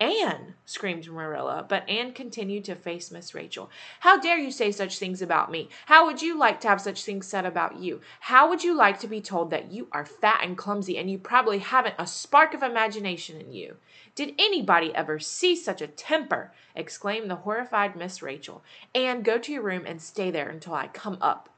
Anne, 0.00 0.54
screamed 0.66 1.06
Marilla, 1.08 1.64
but 1.68 1.88
Anne 1.88 2.12
continued 2.12 2.64
to 2.64 2.74
face 2.74 3.12
Miss 3.12 3.32
Rachel. 3.32 3.70
How 4.00 4.18
dare 4.18 4.38
you 4.38 4.50
say 4.50 4.72
such 4.72 4.98
things 4.98 5.22
about 5.22 5.52
me? 5.52 5.68
How 5.86 6.04
would 6.06 6.20
you 6.20 6.36
like 6.36 6.60
to 6.60 6.68
have 6.68 6.80
such 6.80 7.04
things 7.04 7.28
said 7.28 7.46
about 7.46 7.76
you? 7.78 8.00
How 8.20 8.48
would 8.48 8.64
you 8.64 8.74
like 8.74 8.98
to 9.00 9.06
be 9.06 9.20
told 9.20 9.50
that 9.50 9.70
you 9.70 9.86
are 9.92 10.04
fat 10.04 10.40
and 10.42 10.58
clumsy 10.58 10.98
and 10.98 11.08
you 11.08 11.18
probably 11.18 11.58
haven't 11.58 11.94
a 11.96 12.08
spark 12.08 12.54
of 12.54 12.62
imagination 12.62 13.40
in 13.40 13.52
you? 13.52 13.76
Did 14.16 14.34
anybody 14.36 14.92
ever 14.94 15.20
see 15.20 15.54
such 15.54 15.80
a 15.80 15.86
temper? 15.86 16.52
exclaimed 16.74 17.30
the 17.30 17.36
horrified 17.36 17.94
Miss 17.94 18.20
Rachel. 18.20 18.64
Anne, 18.96 19.22
go 19.22 19.38
to 19.38 19.52
your 19.52 19.62
room 19.62 19.84
and 19.86 20.02
stay 20.02 20.30
there 20.32 20.48
until 20.48 20.74
I 20.74 20.88
come 20.88 21.18
up, 21.20 21.48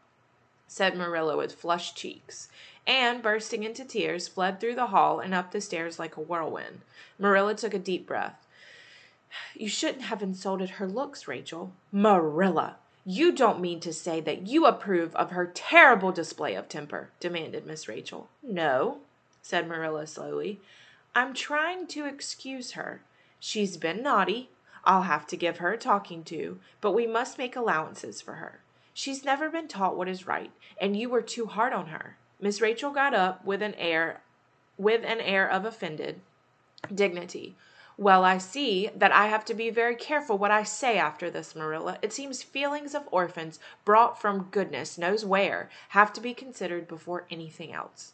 said 0.67 0.95
Marilla 0.95 1.39
with 1.39 1.55
flushed 1.55 1.97
cheeks. 1.97 2.49
Anne, 2.87 3.21
bursting 3.21 3.65
into 3.65 3.85
tears, 3.85 4.29
fled 4.29 4.61
through 4.61 4.77
the 4.77 4.87
hall 4.87 5.21
and 5.21 5.35
up 5.35 5.51
the 5.51 5.61
stairs 5.61 5.99
like 5.99 6.17
a 6.17 6.21
whirlwind. 6.21 6.83
Marilla 7.19 7.55
took 7.55 7.75
a 7.75 7.79
deep 7.79 8.07
breath. 8.07 8.47
You 9.55 9.69
shouldn't 9.69 10.05
have 10.05 10.23
insulted 10.23 10.71
her 10.71 10.87
looks, 10.87 11.27
Rachel. 11.27 11.73
Marilla, 11.91 12.77
you 13.05 13.33
don't 13.33 13.61
mean 13.61 13.81
to 13.81 13.93
say 13.93 14.21
that 14.21 14.47
you 14.47 14.67
approve 14.67 15.15
of 15.17 15.31
her 15.31 15.47
terrible 15.47 16.13
display 16.13 16.55
of 16.55 16.69
temper, 16.69 17.11
demanded 17.21 17.67
Miss 17.67 17.89
Rachel. 17.89 18.29
No, 18.43 18.99
said 19.43 19.69
Marilla 19.69 20.07
slowly. 20.07 20.61
I'm 21.15 21.35
trying 21.35 21.87
to 21.89 22.05
excuse 22.05 22.73
her. 22.73 23.01
She's 23.41 23.77
been 23.77 24.03
naughty. 24.03 24.51
I'll 24.85 25.03
have 25.03 25.27
to 25.29 25.37
give 25.37 25.59
her 25.59 25.73
a 25.73 25.79
talking 25.79 26.25
to, 26.25 26.59
but 26.81 26.93
we 26.93 27.07
must 27.07 27.39
make 27.39 27.57
allowances 27.57 28.21
for 28.21 28.35
her. 28.35 28.61
She's 28.95 29.25
never 29.25 29.51
been 29.51 29.69
taught 29.69 29.97
what 29.97 30.09
is 30.09 30.27
right, 30.27 30.51
and 30.81 30.97
you 30.97 31.09
were 31.09 31.23
too 31.23 31.47
hard 31.47 31.73
on 31.73 31.89
her. 31.89 32.17
Miss 32.41 32.61
Rachel 32.61 32.91
got 32.91 33.15
up 33.15 33.45
with 33.45 33.63
an 33.63 33.75
air 33.75 34.23
with 34.79 35.05
an 35.05 35.21
air 35.21 35.51
of 35.51 35.65
offended 35.65 36.21
dignity. 36.95 37.57
Well, 37.99 38.25
I 38.25 38.37
see 38.37 38.91
that 38.95 39.11
I 39.11 39.29
have 39.29 39.45
to 39.47 39.55
be 39.55 39.71
very 39.71 39.97
careful 39.97 40.37
what 40.37 40.51
I 40.51 40.65
say 40.65 40.99
after 40.99 41.31
this, 41.31 41.57
Marilla. 41.57 41.99
It 42.03 42.13
seems 42.13 42.43
feelings 42.43 42.95
of 42.95 43.09
orphans, 43.11 43.59
brought 43.87 44.21
from 44.21 44.49
goodness 44.51 44.99
knows 44.99 45.25
where, 45.25 45.71
have 45.91 46.13
to 46.13 46.21
be 46.21 46.35
considered 46.35 46.87
before 46.87 47.25
anything 47.31 47.73
else. 47.73 48.13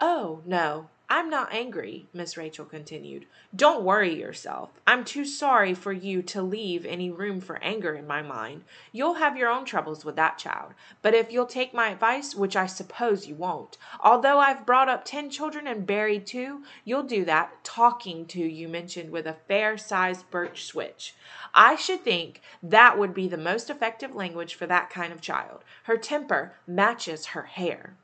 Oh, 0.00 0.42
no, 0.44 0.88
I'm 1.12 1.28
not 1.28 1.52
angry, 1.52 2.06
Miss 2.12 2.36
Rachel 2.36 2.64
continued. 2.64 3.26
Don't 3.54 3.82
worry 3.82 4.14
yourself. 4.14 4.70
I'm 4.86 5.04
too 5.04 5.24
sorry 5.24 5.74
for 5.74 5.92
you 5.92 6.22
to 6.22 6.40
leave 6.40 6.86
any 6.86 7.10
room 7.10 7.40
for 7.40 7.60
anger 7.64 7.96
in 7.96 8.06
my 8.06 8.22
mind. 8.22 8.62
You'll 8.92 9.14
have 9.14 9.36
your 9.36 9.50
own 9.50 9.64
troubles 9.64 10.04
with 10.04 10.14
that 10.14 10.38
child. 10.38 10.72
But 11.02 11.14
if 11.14 11.32
you'll 11.32 11.46
take 11.46 11.74
my 11.74 11.88
advice, 11.88 12.36
which 12.36 12.54
I 12.54 12.66
suppose 12.66 13.26
you 13.26 13.34
won't, 13.34 13.76
although 13.98 14.38
I've 14.38 14.64
brought 14.64 14.88
up 14.88 15.04
ten 15.04 15.30
children 15.30 15.66
and 15.66 15.84
buried 15.84 16.28
two, 16.28 16.62
you'll 16.84 17.02
do 17.02 17.24
that 17.24 17.64
talking 17.64 18.24
to 18.26 18.38
you 18.40 18.68
mentioned 18.68 19.10
with 19.10 19.26
a 19.26 19.36
fair 19.48 19.76
sized 19.76 20.30
birch 20.30 20.64
switch. 20.64 21.16
I 21.52 21.74
should 21.74 22.04
think 22.04 22.40
that 22.62 22.96
would 22.96 23.14
be 23.14 23.26
the 23.26 23.36
most 23.36 23.68
effective 23.68 24.14
language 24.14 24.54
for 24.54 24.68
that 24.68 24.90
kind 24.90 25.12
of 25.12 25.20
child. 25.20 25.64
Her 25.82 25.96
temper 25.96 26.54
matches 26.68 27.26
her 27.26 27.42
hair. 27.42 27.96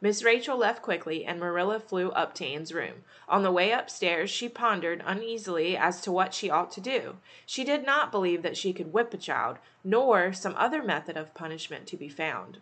Miss 0.00 0.22
Rachel 0.22 0.58
left 0.58 0.82
quickly, 0.82 1.24
and 1.24 1.40
Marilla 1.40 1.80
flew 1.80 2.10
up 2.10 2.34
to 2.34 2.46
Anne's 2.46 2.72
room. 2.72 3.04
On 3.28 3.42
the 3.42 3.50
way 3.50 3.72
upstairs 3.72 4.30
she 4.30 4.48
pondered 4.48 5.02
uneasily 5.06 5.76
as 5.76 6.02
to 6.02 6.12
what 6.12 6.34
she 6.34 6.50
ought 6.50 6.70
to 6.72 6.80
do. 6.80 7.16
She 7.46 7.64
did 7.64 7.84
not 7.84 8.12
believe 8.12 8.42
that 8.42 8.58
she 8.58 8.74
could 8.74 8.92
whip 8.92 9.14
a 9.14 9.16
child, 9.16 9.56
nor 9.82 10.32
some 10.32 10.54
other 10.56 10.82
method 10.82 11.16
of 11.16 11.34
punishment 11.34 11.86
to 11.86 11.96
be 11.96 12.10
found. 12.10 12.58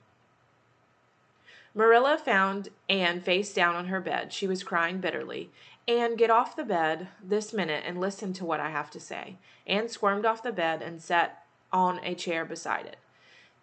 Marilla 1.75 2.17
found 2.17 2.69
Anne 2.89 3.21
face 3.21 3.53
down 3.53 3.75
on 3.75 3.87
her 3.87 4.01
bed. 4.01 4.33
She 4.33 4.47
was 4.47 4.63
crying 4.63 4.99
bitterly. 4.99 5.51
Anne, 5.89 6.15
get 6.15 6.31
off 6.31 6.55
the 6.55 6.65
bed 6.65 7.09
this 7.23 7.53
minute 7.53 7.83
and 7.85 8.01
listen 8.01 8.33
to 8.35 8.45
what 8.45 8.61
I 8.61 8.71
have 8.71 8.91
to 8.93 9.01
say. 9.01 9.39
Anne 9.67 9.89
squirmed 9.89 10.25
off 10.25 10.43
the 10.43 10.53
bed 10.53 10.83
and 10.83 11.03
sat 11.03 11.45
on 11.73 11.99
a 12.05 12.15
chair 12.15 12.45
beside 12.45 12.87
it. 12.87 12.97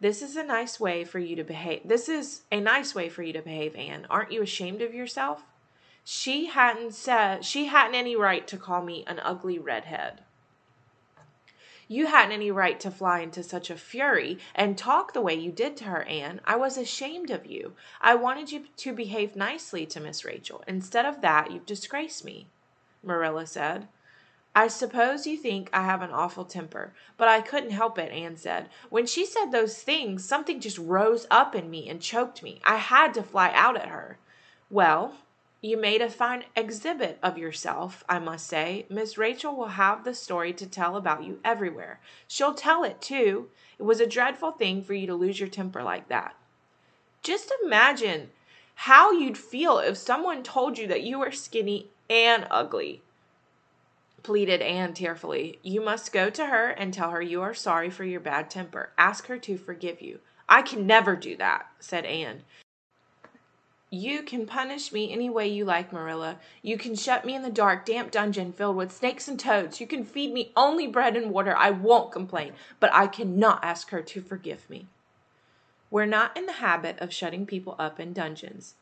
This 0.01 0.23
is 0.23 0.35
a 0.35 0.43
nice 0.43 0.79
way 0.79 1.03
for 1.03 1.19
you 1.19 1.35
to 1.35 1.43
behave. 1.43 1.81
This 1.85 2.09
is 2.09 2.41
a 2.51 2.59
nice 2.59 2.95
way 2.95 3.07
for 3.07 3.21
you 3.21 3.33
to 3.33 3.41
behave, 3.41 3.75
Anne. 3.75 4.07
Aren't 4.09 4.31
you 4.31 4.41
ashamed 4.41 4.81
of 4.81 4.95
yourself? 4.95 5.43
She 6.03 6.47
hadn't 6.47 6.95
said 6.95 7.45
she 7.45 7.67
hadn't 7.67 7.93
any 7.93 8.15
right 8.15 8.47
to 8.47 8.57
call 8.57 8.81
me 8.81 9.03
an 9.05 9.19
ugly 9.19 9.59
redhead. 9.59 10.21
You 11.87 12.07
hadn't 12.07 12.31
any 12.31 12.49
right 12.49 12.79
to 12.79 12.89
fly 12.89 13.19
into 13.19 13.43
such 13.43 13.69
a 13.69 13.75
fury 13.75 14.39
and 14.55 14.75
talk 14.75 15.13
the 15.13 15.21
way 15.21 15.35
you 15.35 15.51
did 15.51 15.77
to 15.77 15.83
her, 15.83 16.03
Anne. 16.03 16.41
I 16.45 16.55
was 16.55 16.77
ashamed 16.77 17.29
of 17.29 17.45
you. 17.45 17.73
I 17.99 18.15
wanted 18.15 18.51
you 18.51 18.65
to 18.77 18.93
behave 18.93 19.35
nicely 19.35 19.85
to 19.87 19.99
Miss 19.99 20.25
Rachel. 20.25 20.63
Instead 20.67 21.05
of 21.05 21.21
that, 21.21 21.51
you've 21.51 21.65
disgraced 21.67 22.25
me, 22.25 22.47
Marilla 23.03 23.45
said. 23.45 23.87
I 24.53 24.67
suppose 24.67 25.25
you 25.25 25.37
think 25.37 25.69
I 25.71 25.83
have 25.83 26.01
an 26.01 26.11
awful 26.11 26.43
temper, 26.43 26.93
but 27.15 27.29
I 27.29 27.39
couldn't 27.39 27.71
help 27.71 27.97
it, 27.97 28.11
Anne 28.11 28.35
said. 28.35 28.67
When 28.89 29.05
she 29.05 29.25
said 29.25 29.51
those 29.51 29.77
things, 29.77 30.25
something 30.25 30.59
just 30.59 30.77
rose 30.77 31.25
up 31.31 31.55
in 31.55 31.69
me 31.69 31.87
and 31.87 32.01
choked 32.01 32.43
me. 32.43 32.59
I 32.65 32.75
had 32.75 33.13
to 33.13 33.23
fly 33.23 33.51
out 33.53 33.77
at 33.77 33.87
her. 33.87 34.17
Well, 34.69 35.13
you 35.61 35.77
made 35.77 36.01
a 36.01 36.09
fine 36.09 36.43
exhibit 36.55 37.17
of 37.23 37.37
yourself, 37.37 38.03
I 38.09 38.19
must 38.19 38.47
say. 38.47 38.85
Miss 38.89 39.17
Rachel 39.17 39.55
will 39.55 39.67
have 39.67 40.03
the 40.03 40.13
story 40.13 40.51
to 40.53 40.65
tell 40.65 40.97
about 40.97 41.23
you 41.23 41.39
everywhere. 41.45 41.99
She'll 42.27 42.55
tell 42.55 42.83
it, 42.83 42.99
too. 42.99 43.49
It 43.79 43.83
was 43.83 44.01
a 44.01 44.07
dreadful 44.07 44.51
thing 44.51 44.83
for 44.83 44.93
you 44.93 45.07
to 45.07 45.15
lose 45.15 45.39
your 45.39 45.49
temper 45.49 45.81
like 45.81 46.09
that. 46.09 46.35
Just 47.23 47.53
imagine 47.63 48.31
how 48.75 49.11
you'd 49.11 49.37
feel 49.37 49.77
if 49.77 49.97
someone 49.97 50.41
told 50.41 50.77
you 50.77 50.87
that 50.87 51.03
you 51.03 51.19
were 51.19 51.31
skinny 51.31 51.87
and 52.09 52.47
ugly, 52.49 53.03
pleaded 54.23 54.61
Anne 54.61 54.93
tearfully. 54.93 55.59
You 55.63 55.81
must 55.81 56.13
go 56.13 56.29
to 56.29 56.45
her 56.47 56.69
and 56.69 56.93
tell 56.93 57.11
her 57.11 57.21
you 57.21 57.41
are 57.41 57.53
sorry 57.53 57.89
for 57.89 58.03
your 58.03 58.19
bad 58.19 58.49
temper. 58.49 58.91
Ask 58.97 59.27
her 59.27 59.37
to 59.39 59.57
forgive 59.57 60.01
you. 60.01 60.19
I 60.47 60.61
can 60.61 60.85
never 60.85 61.15
do 61.15 61.35
that, 61.37 61.67
said 61.79 62.05
Anne. 62.05 62.43
You 63.93 64.23
can 64.23 64.45
punish 64.45 64.93
me 64.93 65.11
any 65.11 65.29
way 65.29 65.49
you 65.49 65.65
like, 65.65 65.91
Marilla. 65.91 66.39
You 66.61 66.77
can 66.77 66.95
shut 66.95 67.25
me 67.25 67.35
in 67.35 67.41
the 67.41 67.49
dark, 67.49 67.85
damp 67.85 68.09
dungeon 68.09 68.53
filled 68.53 68.77
with 68.77 68.93
snakes 68.93 69.27
and 69.27 69.37
toads. 69.37 69.81
You 69.81 69.87
can 69.87 70.05
feed 70.05 70.31
me 70.31 70.53
only 70.55 70.87
bread 70.87 71.17
and 71.17 71.29
water. 71.29 71.53
I 71.57 71.71
won't 71.71 72.13
complain, 72.13 72.53
but 72.79 72.93
I 72.93 73.07
cannot 73.07 73.63
ask 73.65 73.89
her 73.89 74.01
to 74.01 74.21
forgive 74.21 74.69
me. 74.69 74.87
We're 75.89 76.05
not 76.05 76.37
in 76.37 76.45
the 76.45 76.53
habit 76.53 76.99
of 76.99 77.13
shutting 77.13 77.45
people 77.45 77.75
up 77.77 77.99
in 77.99 78.13
dungeons, 78.13 78.75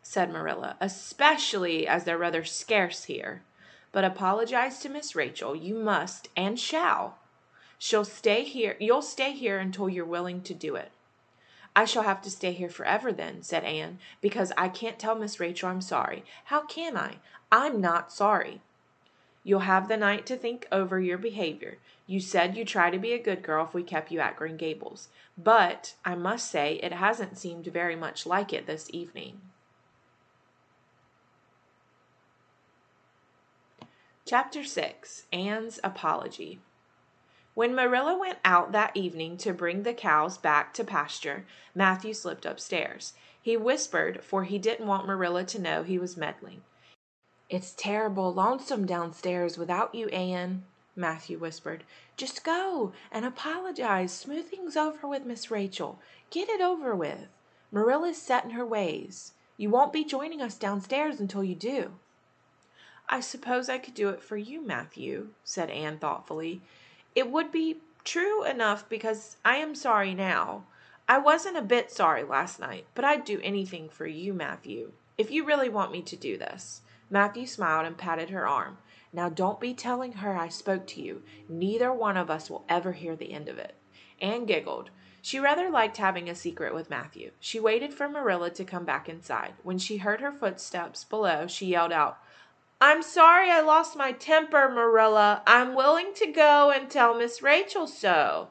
said 0.00 0.30
Marilla, 0.30 0.76
especially 0.80 1.88
as 1.88 2.04
they're 2.04 2.16
rather 2.16 2.44
scarce 2.44 3.04
here. 3.04 3.42
But 3.96 4.04
apologize 4.04 4.78
to 4.80 4.90
Miss 4.90 5.16
Rachel. 5.16 5.56
You 5.56 5.74
must 5.74 6.28
and 6.36 6.60
shall. 6.60 7.16
She'll 7.78 8.04
stay 8.04 8.44
here. 8.44 8.76
You'll 8.78 9.00
stay 9.00 9.32
here 9.32 9.58
until 9.58 9.88
you're 9.88 10.04
willing 10.04 10.42
to 10.42 10.52
do 10.52 10.76
it. 10.76 10.92
I 11.74 11.86
shall 11.86 12.02
have 12.02 12.20
to 12.20 12.30
stay 12.30 12.52
here 12.52 12.68
forever 12.68 13.10
then, 13.10 13.42
said 13.42 13.64
Anne, 13.64 13.98
because 14.20 14.52
I 14.54 14.68
can't 14.68 14.98
tell 14.98 15.14
Miss 15.14 15.40
Rachel 15.40 15.70
I'm 15.70 15.80
sorry. 15.80 16.26
How 16.44 16.66
can 16.66 16.94
I? 16.94 17.20
I'm 17.50 17.80
not 17.80 18.12
sorry. 18.12 18.60
You'll 19.42 19.60
have 19.60 19.88
the 19.88 19.96
night 19.96 20.26
to 20.26 20.36
think 20.36 20.68
over 20.70 21.00
your 21.00 21.16
behavior. 21.16 21.78
You 22.06 22.20
said 22.20 22.54
you'd 22.54 22.68
try 22.68 22.90
to 22.90 22.98
be 22.98 23.14
a 23.14 23.18
good 23.18 23.42
girl 23.42 23.64
if 23.64 23.72
we 23.72 23.82
kept 23.82 24.12
you 24.12 24.20
at 24.20 24.36
Green 24.36 24.58
Gables. 24.58 25.08
But 25.38 25.94
I 26.04 26.16
must 26.16 26.50
say 26.50 26.74
it 26.82 26.92
hasn't 26.92 27.38
seemed 27.38 27.64
very 27.68 27.96
much 27.96 28.26
like 28.26 28.52
it 28.52 28.66
this 28.66 28.90
evening. 28.92 29.40
Chapter 34.28 34.64
6 34.64 35.26
Anne's 35.32 35.78
Apology 35.84 36.58
when 37.54 37.76
Marilla 37.76 38.18
went 38.18 38.38
out 38.44 38.72
that 38.72 38.96
evening 38.96 39.36
to 39.36 39.54
bring 39.54 39.84
the 39.84 39.94
cows 39.94 40.36
back 40.36 40.74
to 40.74 40.82
pasture, 40.82 41.46
Matthew 41.76 42.12
slipped 42.12 42.44
upstairs. 42.44 43.12
He 43.40 43.56
whispered, 43.56 44.24
for 44.24 44.42
he 44.42 44.58
didn't 44.58 44.88
want 44.88 45.06
Marilla 45.06 45.44
to 45.44 45.60
know 45.60 45.84
he 45.84 45.96
was 45.96 46.16
meddling. 46.16 46.64
It's 47.48 47.72
terrible 47.72 48.34
lonesome 48.34 48.84
downstairs 48.84 49.56
without 49.56 49.94
you, 49.94 50.08
Anne, 50.08 50.64
Matthew 50.96 51.38
whispered. 51.38 51.84
Just 52.16 52.42
go 52.42 52.92
and 53.12 53.24
apologize. 53.24 54.12
Smooth 54.12 54.48
things 54.48 54.76
over 54.76 55.06
with 55.06 55.24
Miss 55.24 55.52
Rachel. 55.52 56.00
Get 56.30 56.48
it 56.48 56.60
over 56.60 56.96
with. 56.96 57.28
Marilla's 57.70 58.20
set 58.20 58.44
in 58.44 58.50
her 58.50 58.66
ways. 58.66 59.34
You 59.56 59.70
won't 59.70 59.92
be 59.92 60.04
joining 60.04 60.42
us 60.42 60.56
downstairs 60.56 61.20
until 61.20 61.44
you 61.44 61.54
do. 61.54 61.92
I 63.08 63.20
suppose 63.20 63.68
I 63.68 63.78
could 63.78 63.94
do 63.94 64.08
it 64.08 64.22
for 64.22 64.36
you, 64.36 64.60
Matthew, 64.60 65.28
said 65.44 65.70
Anne 65.70 65.98
thoughtfully. 65.98 66.60
It 67.14 67.30
would 67.30 67.52
be 67.52 67.78
true 68.04 68.44
enough 68.44 68.88
because 68.88 69.36
I 69.44 69.56
am 69.56 69.74
sorry 69.74 70.14
now. 70.14 70.64
I 71.08 71.18
wasn't 71.18 71.56
a 71.56 71.62
bit 71.62 71.92
sorry 71.92 72.24
last 72.24 72.58
night, 72.58 72.86
but 72.94 73.04
I'd 73.04 73.24
do 73.24 73.40
anything 73.42 73.88
for 73.88 74.06
you, 74.06 74.34
Matthew, 74.34 74.92
if 75.16 75.30
you 75.30 75.44
really 75.44 75.68
want 75.68 75.92
me 75.92 76.02
to 76.02 76.16
do 76.16 76.36
this. 76.36 76.82
Matthew 77.08 77.46
smiled 77.46 77.86
and 77.86 77.96
patted 77.96 78.30
her 78.30 78.48
arm. 78.48 78.78
Now 79.12 79.28
don't 79.28 79.60
be 79.60 79.72
telling 79.72 80.14
her 80.14 80.36
I 80.36 80.48
spoke 80.48 80.86
to 80.88 81.00
you. 81.00 81.22
Neither 81.48 81.92
one 81.92 82.16
of 82.16 82.28
us 82.28 82.50
will 82.50 82.64
ever 82.68 82.92
hear 82.92 83.14
the 83.14 83.32
end 83.32 83.48
of 83.48 83.56
it. 83.58 83.76
Anne 84.20 84.46
giggled. 84.46 84.90
She 85.22 85.38
rather 85.38 85.70
liked 85.70 85.96
having 85.96 86.28
a 86.28 86.34
secret 86.34 86.74
with 86.74 86.90
Matthew. 86.90 87.30
She 87.40 87.60
waited 87.60 87.94
for 87.94 88.08
Marilla 88.08 88.50
to 88.50 88.64
come 88.64 88.84
back 88.84 89.08
inside. 89.08 89.54
When 89.62 89.78
she 89.78 89.98
heard 89.98 90.20
her 90.20 90.32
footsteps 90.32 91.04
below, 91.04 91.46
she 91.46 91.66
yelled 91.66 91.92
out, 91.92 92.18
I'm 92.80 93.02
sorry 93.02 93.50
I 93.50 93.60
lost 93.62 93.96
my 93.96 94.12
temper, 94.12 94.68
Marilla. 94.68 95.42
I'm 95.46 95.74
willing 95.74 96.12
to 96.16 96.26
go 96.26 96.70
and 96.70 96.90
tell 96.90 97.16
Miss 97.16 97.40
Rachel 97.40 97.86
so. 97.86 98.48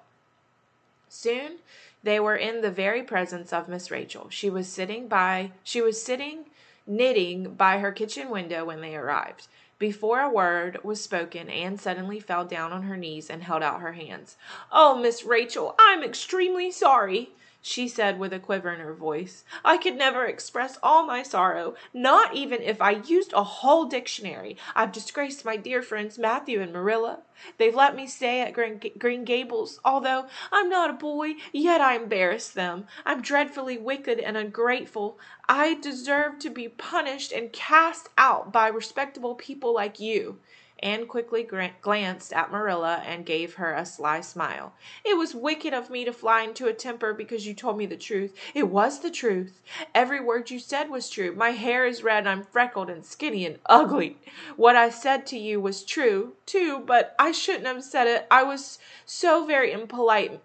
Soon 1.07 1.57
they 2.01 2.19
were 2.19 2.35
in 2.35 2.61
the 2.61 2.71
very 2.71 3.03
presence 3.03 3.53
of 3.53 3.69
Miss 3.69 3.91
Rachel. 3.91 4.27
She 4.29 4.49
was 4.49 4.67
sitting 4.67 5.07
by 5.07 5.51
she 5.63 5.81
was 5.81 6.01
sitting 6.01 6.45
knitting 6.87 7.53
by 7.53 7.79
her 7.79 7.91
kitchen 7.91 8.29
window 8.29 8.65
when 8.65 8.81
they 8.81 8.95
arrived. 8.95 9.47
Before 9.77 10.21
a 10.21 10.29
word 10.29 10.79
was 10.83 11.03
spoken, 11.03 11.49
Anne 11.49 11.77
suddenly 11.77 12.19
fell 12.19 12.45
down 12.45 12.71
on 12.71 12.83
her 12.83 12.97
knees 12.97 13.29
and 13.29 13.43
held 13.43 13.61
out 13.61 13.81
her 13.81 13.93
hands. 13.93 14.37
Oh, 14.71 14.95
Miss 14.95 15.23
Rachel, 15.23 15.75
I'm 15.77 16.03
extremely 16.03 16.71
sorry 16.71 17.29
she 17.67 17.87
said 17.87 18.19
with 18.19 18.31
a 18.31 18.37
quiver 18.37 18.71
in 18.71 18.79
her 18.79 18.93
voice. 18.93 19.43
I 19.63 19.77
could 19.77 19.95
never 19.95 20.23
express 20.23 20.77
all 20.83 21.03
my 21.03 21.23
sorrow, 21.23 21.73
not 21.95 22.35
even 22.35 22.61
if 22.61 22.79
I 22.79 22.91
used 22.91 23.33
a 23.33 23.43
whole 23.43 23.85
dictionary. 23.85 24.55
I've 24.75 24.91
disgraced 24.91 25.43
my 25.43 25.57
dear 25.57 25.81
friends 25.81 26.19
Matthew 26.19 26.61
and 26.61 26.71
Marilla. 26.71 27.23
They've 27.57 27.73
let 27.73 27.95
me 27.95 28.05
stay 28.05 28.41
at 28.41 28.53
Green 28.53 29.25
Gables, 29.25 29.79
although 29.83 30.27
I'm 30.51 30.69
not 30.69 30.91
a 30.91 30.93
boy, 30.93 31.37
yet 31.51 31.81
I 31.81 31.95
embarrass 31.95 32.49
them. 32.49 32.85
I'm 33.03 33.23
dreadfully 33.23 33.79
wicked 33.79 34.19
and 34.19 34.37
ungrateful. 34.37 35.17
I 35.49 35.73
deserve 35.73 36.37
to 36.39 36.51
be 36.51 36.69
punished 36.69 37.31
and 37.31 37.51
cast 37.51 38.09
out 38.15 38.53
by 38.53 38.67
respectable 38.67 39.33
people 39.33 39.73
like 39.73 39.99
you. 39.99 40.37
Anne 40.85 41.07
quickly 41.07 41.41
glanced 41.81 42.31
at 42.31 42.51
Marilla 42.51 43.01
and 43.07 43.25
gave 43.25 43.55
her 43.55 43.73
a 43.73 43.83
sly 43.87 44.21
smile. 44.21 44.71
It 45.03 45.17
was 45.17 45.33
wicked 45.33 45.73
of 45.73 45.89
me 45.89 46.05
to 46.05 46.13
fly 46.13 46.43
into 46.43 46.67
a 46.67 46.73
temper 46.73 47.11
because 47.11 47.47
you 47.47 47.55
told 47.55 47.79
me 47.79 47.87
the 47.87 47.97
truth. 47.97 48.35
It 48.53 48.67
was 48.67 48.99
the 48.99 49.09
truth. 49.09 49.63
Every 49.95 50.19
word 50.19 50.51
you 50.51 50.59
said 50.59 50.91
was 50.91 51.09
true. 51.09 51.33
My 51.33 51.49
hair 51.49 51.87
is 51.87 52.03
red, 52.03 52.27
I'm 52.27 52.43
freckled 52.43 52.91
and 52.91 53.03
skinny 53.03 53.47
and 53.47 53.57
ugly. 53.65 54.19
What 54.57 54.75
I 54.75 54.91
said 54.91 55.25
to 55.27 55.39
you 55.39 55.59
was 55.59 55.83
true, 55.83 56.33
too, 56.45 56.83
but 56.85 57.15
I 57.17 57.31
shouldn't 57.31 57.65
have 57.65 57.83
said 57.83 58.05
it. 58.05 58.27
I 58.29 58.43
was 58.43 58.77
so 59.07 59.43
very 59.43 59.71
impolite. 59.71 60.39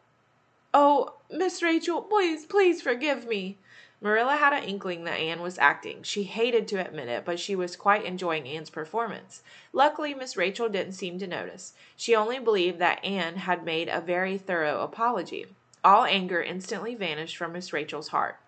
Oh, 0.72 1.16
Miss 1.30 1.62
Rachel, 1.62 2.00
please, 2.00 2.46
please 2.46 2.80
forgive 2.80 3.26
me. 3.26 3.58
Marilla 4.02 4.36
had 4.36 4.54
an 4.54 4.64
inkling 4.64 5.04
that 5.04 5.20
Anne 5.20 5.42
was 5.42 5.58
acting. 5.58 6.02
She 6.02 6.22
hated 6.22 6.66
to 6.68 6.76
admit 6.76 7.08
it, 7.08 7.26
but 7.26 7.38
she 7.38 7.54
was 7.54 7.76
quite 7.76 8.06
enjoying 8.06 8.48
Anne's 8.48 8.70
performance. 8.70 9.42
Luckily, 9.74 10.14
Miss 10.14 10.38
Rachel 10.38 10.70
didn't 10.70 10.94
seem 10.94 11.18
to 11.18 11.26
notice. 11.26 11.74
She 11.96 12.14
only 12.14 12.38
believed 12.38 12.78
that 12.78 13.04
Anne 13.04 13.36
had 13.36 13.62
made 13.62 13.90
a 13.90 14.00
very 14.00 14.38
thorough 14.38 14.80
apology. 14.80 15.48
All 15.84 16.04
anger 16.04 16.42
instantly 16.42 16.94
vanished 16.94 17.36
from 17.36 17.52
Miss 17.52 17.74
Rachel's 17.74 18.08
heart. 18.08 18.38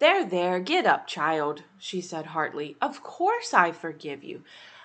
There, 0.00 0.24
there, 0.24 0.58
get 0.58 0.86
up, 0.86 1.06
child, 1.06 1.62
she 1.78 2.00
said 2.00 2.26
heartily. 2.26 2.76
Of 2.82 3.04
course 3.04 3.54
I 3.54 3.70
forgive 3.70 4.24
you. 4.24 4.42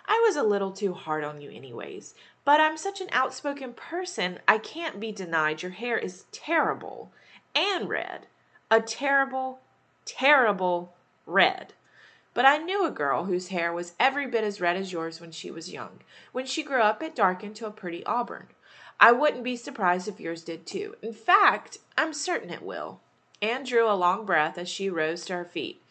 I 0.07 0.23
was 0.27 0.35
a 0.35 0.43
little 0.43 0.71
too 0.71 0.93
hard 0.93 1.23
on 1.23 1.41
you, 1.41 1.49
anyways. 1.49 2.13
But 2.45 2.61
I'm 2.61 2.77
such 2.77 3.01
an 3.01 3.09
outspoken 3.11 3.73
person, 3.73 4.37
I 4.47 4.59
can't 4.59 4.99
be 4.99 5.11
denied 5.11 5.63
your 5.63 5.71
hair 5.71 5.97
is 5.97 6.25
terrible 6.31 7.11
and 7.55 7.89
red 7.89 8.27
a 8.69 8.81
terrible, 8.81 9.59
terrible 10.05 10.93
red. 11.25 11.73
But 12.33 12.45
I 12.45 12.57
knew 12.57 12.85
a 12.85 12.91
girl 12.91 13.25
whose 13.25 13.47
hair 13.47 13.71
was 13.71 13.93
every 13.99 14.27
bit 14.27 14.43
as 14.43 14.61
red 14.61 14.75
as 14.75 14.91
yours 14.91 15.19
when 15.19 15.31
she 15.31 15.49
was 15.49 15.71
young. 15.71 16.01
When 16.33 16.45
she 16.45 16.63
grew 16.63 16.81
up, 16.81 17.01
it 17.01 17.15
darkened 17.15 17.55
to 17.57 17.65
a 17.65 17.71
pretty 17.71 18.05
auburn. 18.05 18.47
I 18.99 19.11
wouldn't 19.11 19.43
be 19.43 19.55
surprised 19.55 20.07
if 20.07 20.19
yours 20.19 20.43
did 20.43 20.65
too. 20.65 20.95
In 21.01 21.13
fact, 21.13 21.77
I'm 21.97 22.13
certain 22.13 22.51
it 22.51 22.61
will. 22.61 22.99
Anne 23.41 23.63
drew 23.63 23.89
a 23.89 23.93
long 23.93 24.25
breath 24.25 24.57
as 24.57 24.67
she 24.67 24.89
rose 24.89 25.23
to 25.25 25.33
her 25.33 25.45
feet. 25.45 25.81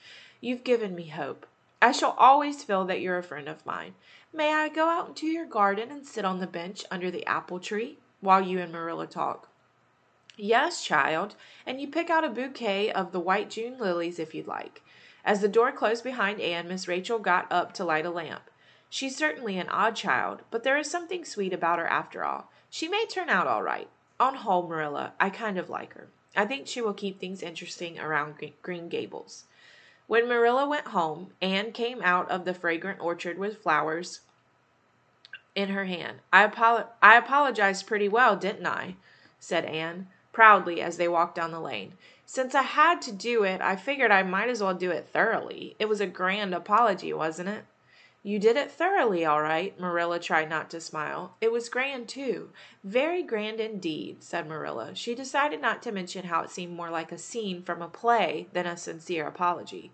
You've 0.40 0.64
given 0.64 0.95
me 0.95 1.09
hope. 1.09 1.47
I 1.80 1.92
shall 1.92 2.16
always 2.18 2.64
feel 2.64 2.85
that 2.87 3.00
you're 3.00 3.18
a 3.18 3.23
friend 3.23 3.49
of 3.49 3.64
mine. 3.64 3.95
May 4.33 4.52
I 4.52 4.68
go 4.68 4.88
out 4.88 5.09
into 5.09 5.26
your 5.26 5.47
garden 5.47 5.90
and 5.90 6.04
sit 6.04 6.25
on 6.25 6.40
the 6.40 6.47
bench 6.47 6.85
under 6.90 7.11
the 7.11 7.26
apple 7.26 7.61
tree 7.61 7.99
while 8.21 8.40
you 8.40 8.59
and 8.59 8.73
Marilla 8.73 9.06
talk? 9.06 9.49
Yes, 10.38 10.85
child, 10.85 11.35
and 11.64 11.81
you 11.81 11.88
pick 11.88 12.11
out 12.11 12.25
a 12.25 12.28
bouquet 12.28 12.93
of 12.93 13.12
the 13.12 13.21
white 13.21 13.49
June 13.49 13.78
lilies 13.78 14.19
if 14.19 14.35
you'd 14.35 14.47
like. 14.47 14.83
As 15.25 15.40
the 15.40 15.49
door 15.49 15.73
closed 15.73 16.05
behind 16.05 16.40
Anne, 16.43 16.69
Miss 16.69 16.87
Rachel 16.87 17.19
got 17.19 17.50
up 17.50 17.73
to 17.75 17.85
light 17.85 18.05
a 18.05 18.11
lamp. 18.11 18.50
She's 18.90 19.16
certainly 19.16 19.59
an 19.59 19.69
odd 19.71 19.97
child, 19.97 20.43
but 20.50 20.62
there 20.62 20.76
is 20.76 20.90
something 20.90 21.25
sweet 21.25 21.55
about 21.55 21.78
her 21.78 21.87
after 21.87 22.23
all. 22.23 22.50
She 22.69 22.87
may 22.87 23.07
turn 23.07 23.31
out 23.31 23.47
all 23.47 23.62
right. 23.62 23.88
On 24.21 24.35
whole, 24.35 24.69
Marilla, 24.69 25.14
I 25.19 25.31
kind 25.31 25.59
of 25.59 25.71
like 25.71 25.95
her. 25.95 26.09
I 26.37 26.45
think 26.45 26.66
she 26.66 26.83
will 26.83 26.95
keep 26.95 27.19
things 27.19 27.43
interesting 27.43 27.99
around 27.99 28.35
Green 28.62 28.88
Gables. 28.88 29.45
When 30.07 30.28
Marilla 30.28 30.69
went 30.69 30.88
home, 30.88 31.33
Anne 31.40 31.73
came 31.73 32.02
out 32.02 32.31
of 32.31 32.45
the 32.45 32.55
fragrant 32.55 33.00
orchard 33.00 33.38
with 33.38 33.62
flowers 33.62 34.21
in 35.55 35.71
her 35.71 35.87
hand. 35.87 36.19
I, 36.31 36.47
apolo- 36.47 36.88
I 37.02 37.16
apologized 37.16 37.87
pretty 37.87 38.09
well, 38.09 38.37
didn't 38.37 38.66
I? 38.66 38.97
said 39.40 39.64
Anne 39.64 40.09
proudly 40.37 40.83
as 40.83 40.99
they 40.99 41.09
walked 41.09 41.35
down 41.35 41.50
the 41.50 41.59
lane. 41.59 41.95
Since 42.26 42.55
I 42.55 42.61
had 42.61 43.00
to 43.02 43.11
do 43.11 43.43
it, 43.43 43.62
I 43.62 43.75
figured 43.75 44.11
I 44.11 44.23
might 44.23 44.50
as 44.50 44.62
well 44.62 44.75
do 44.75 44.90
it 44.90 45.09
thoroughly. 45.11 45.75
It 45.78 45.88
was 45.88 45.99
a 45.99 46.07
grand 46.07 46.55
apology, 46.55 47.11
wasn't 47.14 47.49
it? 47.49 47.64
You 48.23 48.38
did 48.38 48.55
it 48.59 48.71
thoroughly, 48.71 49.25
all 49.25 49.40
right. 49.40 49.81
Marilla 49.81 50.21
tried 50.21 50.50
not 50.50 50.69
to 50.71 50.81
smile. 50.83 51.37
It 51.40 51.50
was 51.50 51.71
grand, 51.71 52.07
too. 52.07 52.50
Very 52.85 53.23
grand 53.23 53.61
indeed, 53.61 54.23
said 54.23 54.47
Marilla. 54.47 54.95
She 54.95 55.14
decided 55.14 55.62
not 55.62 55.83
to 55.85 55.90
mention 55.90 56.26
how 56.26 56.43
it 56.43 56.50
seemed 56.50 56.76
more 56.76 56.90
like 56.90 57.12
a 57.12 57.16
scene 57.16 57.62
from 57.62 57.81
a 57.81 57.88
play 57.88 58.49
than 58.52 58.66
a 58.66 58.76
sincere 58.76 59.26
apology. 59.26 59.90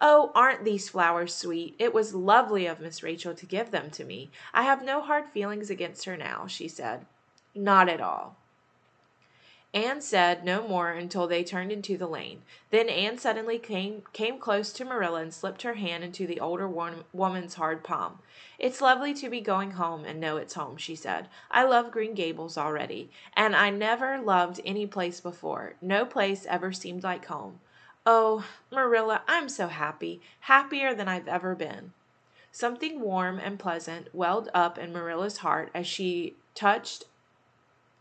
Oh, 0.00 0.30
aren't 0.36 0.64
these 0.64 0.88
flowers 0.88 1.34
sweet? 1.34 1.74
It 1.80 1.92
was 1.92 2.14
lovely 2.14 2.66
of 2.66 2.78
Miss 2.78 3.02
Rachel 3.02 3.34
to 3.34 3.44
give 3.44 3.72
them 3.72 3.90
to 3.90 4.04
me. 4.04 4.30
I 4.54 4.62
have 4.62 4.84
no 4.84 5.00
hard 5.00 5.26
feelings 5.26 5.68
against 5.68 6.04
her 6.04 6.16
now, 6.16 6.46
she 6.46 6.68
said. 6.68 7.06
Not 7.56 7.88
at 7.88 8.00
all. 8.00 8.36
Anne 9.72 10.00
said 10.00 10.44
no 10.44 10.66
more 10.66 10.90
until 10.90 11.28
they 11.28 11.44
turned 11.44 11.70
into 11.70 11.96
the 11.96 12.08
lane. 12.08 12.42
Then 12.70 12.88
Anne 12.88 13.18
suddenly 13.18 13.56
came 13.58 14.02
came 14.12 14.38
close 14.38 14.72
to 14.72 14.84
Marilla 14.84 15.22
and 15.22 15.32
slipped 15.32 15.62
her 15.62 15.74
hand 15.74 16.02
into 16.02 16.26
the 16.26 16.40
older 16.40 16.66
woman's 16.66 17.54
hard 17.54 17.84
palm. 17.84 18.18
It's 18.58 18.80
lovely 18.80 19.14
to 19.14 19.30
be 19.30 19.40
going 19.40 19.72
home 19.72 20.04
and 20.04 20.18
know 20.18 20.36
it's 20.38 20.54
home, 20.54 20.76
she 20.76 20.96
said. 20.96 21.28
I 21.52 21.62
love 21.62 21.92
Green 21.92 22.14
Gables 22.14 22.58
already, 22.58 23.10
and 23.34 23.54
I 23.54 23.70
never 23.70 24.18
loved 24.18 24.60
any 24.64 24.88
place 24.88 25.20
before. 25.20 25.74
No 25.80 26.04
place 26.04 26.46
ever 26.48 26.72
seemed 26.72 27.04
like 27.04 27.26
home. 27.26 27.60
Oh, 28.04 28.44
Marilla, 28.72 29.22
I'm 29.28 29.48
so 29.48 29.68
happy, 29.68 30.20
happier 30.40 30.94
than 30.94 31.06
I've 31.06 31.28
ever 31.28 31.54
been. 31.54 31.92
Something 32.50 33.00
warm 33.00 33.38
and 33.38 33.56
pleasant 33.58 34.12
welled 34.12 34.48
up 34.52 34.78
in 34.78 34.92
Marilla's 34.92 35.38
heart 35.38 35.70
as 35.72 35.86
she 35.86 36.34
touched 36.56 37.04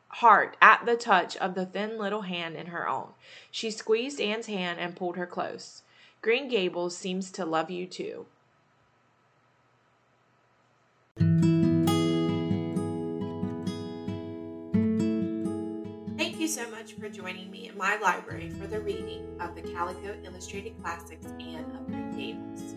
heart 0.09 0.57
at 0.61 0.85
the 0.85 0.95
touch 0.95 1.37
of 1.37 1.55
the 1.55 1.65
thin 1.65 1.97
little 1.97 2.23
hand 2.23 2.55
in 2.55 2.67
her 2.67 2.87
own. 2.87 3.09
She 3.51 3.71
squeezed 3.71 4.19
Anne's 4.19 4.47
hand 4.47 4.79
and 4.79 4.95
pulled 4.95 5.17
her 5.17 5.27
close. 5.27 5.83
Green 6.21 6.49
Gables 6.49 6.97
seems 6.97 7.31
to 7.31 7.45
love 7.45 7.69
you 7.69 7.85
too. 7.85 8.25
Thank 16.17 16.39
you 16.39 16.47
so 16.47 16.69
much 16.69 16.93
for 16.93 17.07
joining 17.07 17.49
me 17.51 17.69
in 17.69 17.77
my 17.77 17.97
library 17.99 18.49
for 18.49 18.67
the 18.67 18.81
reading 18.81 19.25
of 19.39 19.55
the 19.55 19.61
Calico 19.61 20.17
Illustrated 20.23 20.73
Classics 20.81 21.27
Anne 21.39 21.71
of 21.75 21.87
Green 21.87 22.11
Gables. 22.17 22.75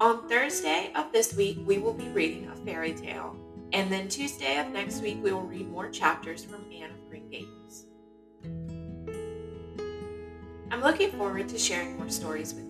On 0.00 0.28
Thursday 0.28 0.90
of 0.94 1.12
this 1.12 1.34
week, 1.34 1.58
we 1.66 1.78
will 1.78 1.92
be 1.92 2.08
reading 2.08 2.48
a 2.48 2.56
fairy 2.64 2.94
tale 2.94 3.36
and 3.72 3.90
then 3.90 4.08
Tuesday 4.08 4.58
of 4.58 4.68
next 4.68 5.00
week, 5.00 5.18
we 5.22 5.32
will 5.32 5.42
read 5.42 5.70
more 5.70 5.88
chapters 5.90 6.44
from 6.44 6.64
Anne 6.72 6.90
of 6.90 7.08
Green 7.08 7.28
Gables. 7.30 7.86
I'm 10.72 10.82
looking 10.82 11.10
forward 11.12 11.48
to 11.48 11.58
sharing 11.58 11.96
more 11.96 12.08
stories 12.08 12.54
with 12.54 12.69